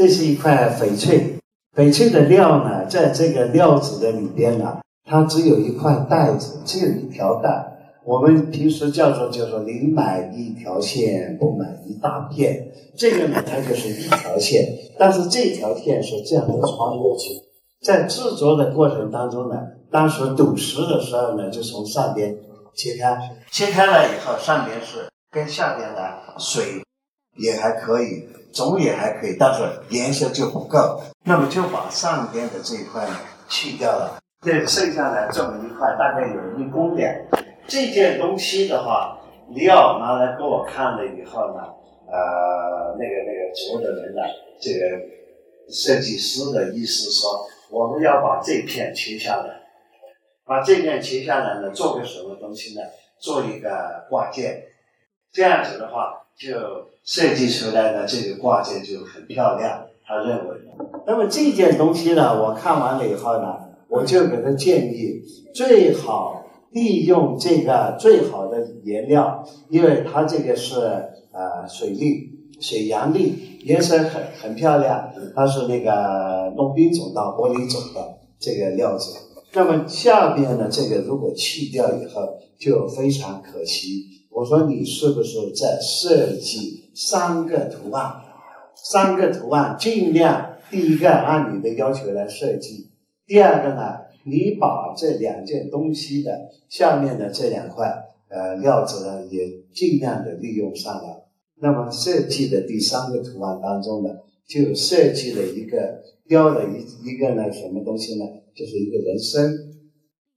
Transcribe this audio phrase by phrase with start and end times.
[0.00, 1.36] 这是一块翡翠，
[1.76, 7.50] 翡翠的料呢，在这个料子的里边呢，它只有一块带子，只有一条带。
[8.06, 12.72] 我们平时叫做叫做宁买一条线，不买一大片。
[12.96, 14.66] 这个呢，它就是一条线，
[14.98, 17.34] 但是这条线是这样的穿过去。
[17.82, 19.56] 在制作的过程当中呢，
[19.92, 22.34] 当时赌石的时候呢，就从上边
[22.74, 26.64] 切开，切开了以后，上边是跟下边的水
[27.42, 31.00] 也还可以，种也还可以，但是颜色就不够。
[31.24, 33.16] 那么就把上边的这一块呢
[33.48, 37.12] 去掉了，这剩下来这么一块，大概有一公两。
[37.66, 39.18] 这件东西的话，
[39.54, 41.62] 料拿来给我看了以后呢，
[42.10, 44.22] 呃，那个那个做的人呢，
[44.60, 44.98] 这个
[45.68, 49.60] 设计师的意思说，我们要把这片切下来，
[50.44, 52.82] 把这片切下来呢，做个什么东西呢？
[53.20, 54.64] 做一个挂件，
[55.30, 56.50] 这样子的话，就
[57.04, 59.86] 设计出来的这个挂件就很漂亮。
[60.06, 60.56] 他认为，
[61.06, 63.54] 那么这件东西呢，我看完了以后呢，
[63.88, 65.22] 我就给他建议，
[65.54, 66.38] 最好。
[66.72, 70.78] 利用这个最好的颜料，因为它这个是
[71.32, 75.12] 呃水绿、水杨绿，颜色很很漂亮。
[75.34, 79.18] 它是那个弄冰种到玻璃种的这个料子。
[79.52, 84.19] 那么下边呢，这个如果去掉以后就非常可惜。
[84.40, 88.22] 我说你是不是在设计三个图案？
[88.74, 92.88] 三个图案尽量第一个按你的要求来设计，
[93.26, 93.98] 第二个呢？
[94.24, 97.92] 你把这两件东西的下面的这两块
[98.30, 101.28] 呃料子呢，也尽量的利用上了。
[101.60, 104.08] 那么设计的第三个图案当中呢，
[104.48, 108.24] 就设计了一个雕了一一个呢什么东西呢？
[108.54, 109.52] 就是一个人参。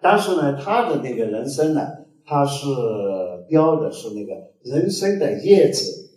[0.00, 1.80] 但是呢，他的那个人参呢，
[2.24, 2.66] 他是
[3.48, 6.10] 标的是那个人参的叶子。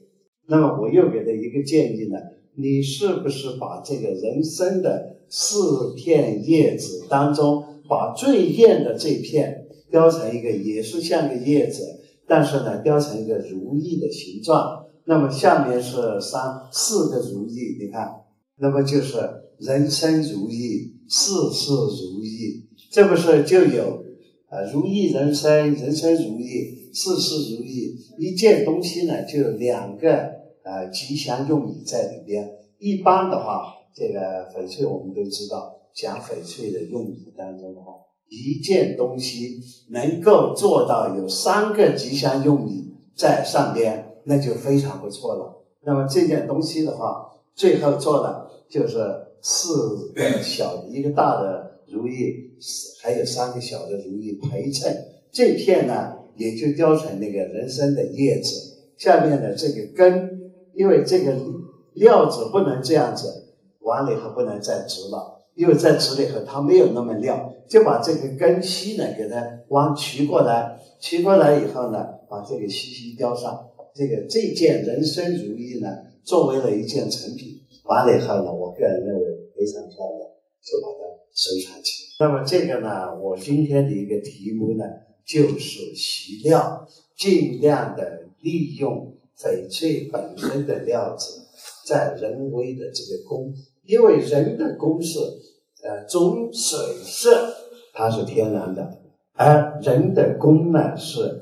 [0.47, 2.17] 那么我又给他一个建议呢，
[2.55, 5.17] 你是不是把这个人参的？
[5.33, 14.87] 四片叶子当中，把最艳的这片雕成一个，也是像个叶子，但是呢，雕成一个如意的形状。
[15.05, 18.11] 那么下面是三四个如意，你看，
[18.57, 19.17] 那么就是
[19.57, 24.03] 人生如意，事事如意，这不是就有
[24.51, 24.61] 啊？
[24.71, 27.97] 如意人生，人生如意，事事如意。
[28.19, 30.11] 一件东西呢，就有两个
[30.63, 32.47] 呃吉祥用语在里边。
[32.77, 33.77] 一般的话。
[33.93, 37.91] 这个翡翠我们都知道，讲翡翠的用语当中的话，
[38.29, 39.59] 一件东西
[39.89, 45.61] 能够做到有三个吉祥用语在上边，那就非常不错了。
[45.83, 48.97] 那么这件东西的话，最后做的就是
[49.41, 52.50] 四个小一个大的如意，
[53.01, 55.05] 还有三个小的如意陪衬。
[55.31, 61.35] 这片呢，也就雕成那个人参的叶子，下面的这个根，因为这个
[61.93, 63.39] 料子不能这样子。
[63.81, 73.69] 完了以后不能再直了，因为再直了以后它没有那么亮，就把这个根须呢给它往取过来，取过来以后呢，把这个须须雕上。
[73.95, 75.89] 这个这件人参如意呢，
[76.23, 79.25] 作为了一件成品，完了以后呢，我个人认为
[79.57, 80.29] 非常漂亮，
[80.61, 82.05] 就把它收藏起。
[82.19, 84.85] 那么这个呢，我今天的一个题目呢，
[85.25, 86.87] 就是习料，
[87.17, 91.41] 尽量的利用翡翠本身的料子，
[91.87, 93.53] 在人为的这个工。
[93.83, 95.19] 因为人的工是，
[95.83, 97.55] 呃，中水色，
[97.93, 98.99] 它是天然的，
[99.33, 101.41] 而人的工呢是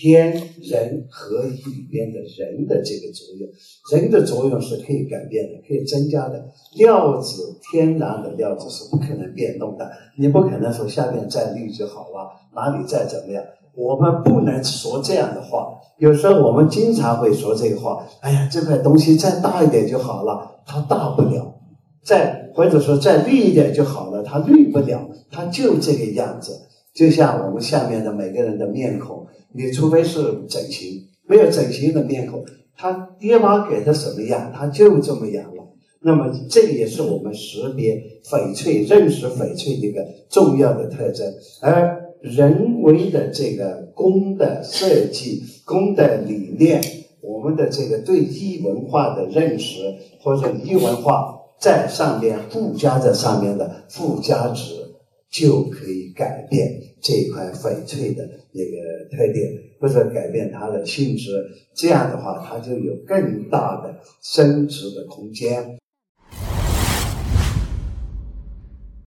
[0.00, 0.30] 天
[0.62, 3.48] 人合一里边的人的这个作用，
[3.92, 6.48] 人的作用是可以改变的，可以增加的。
[6.76, 13.42] 料子天然的料子是不可能变动的，你不可能说下面再绿就好了，哪里再怎么样，
[13.74, 15.74] 我们不能说这样的话。
[15.98, 20.62] 有时候我们经常会说这个话，哎呀，这块东西再大一点就好了。
[20.64, 21.56] 它大不了，
[22.04, 26.52] 再或者说再绿一点就好了，它绿不了，它就这个样子。
[26.94, 32.44] 就像我们下面的每个人的面孔，你除非是整形，没有整形的面孔，
[32.76, 35.64] 他爹妈给他什么样，他就这么样了。
[36.00, 41.34] 那么这也是我们识别翡翠、认识翡翠的一个重要的特征。
[41.60, 46.80] 而人为的这个工的设计、工的理念。
[47.20, 49.80] 我们的这个对衣文化的认识，
[50.22, 54.87] 或者衣文化在上面附加在上面的附加值，
[55.30, 61.30] 就可以改变这块翡翠的那个特点，或者改变它的性质。
[61.74, 65.78] 这样的话，它就有更大的升值的空间。